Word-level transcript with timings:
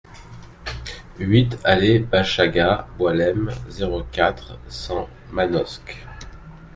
huit 1.19 1.59
allée 1.63 1.99
Bachagha 1.99 2.87
Boualem, 2.97 3.51
zéro 3.69 4.01
quatre, 4.11 4.57
cent 4.67 5.07
Manosque 5.31 5.95